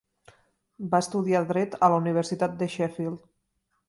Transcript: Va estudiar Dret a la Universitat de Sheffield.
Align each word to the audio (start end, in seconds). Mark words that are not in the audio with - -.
Va 0.93 1.01
estudiar 1.05 1.41
Dret 1.51 1.77
a 1.87 1.89
la 1.95 1.99
Universitat 2.05 2.57
de 2.63 2.69
Sheffield. 2.77 3.23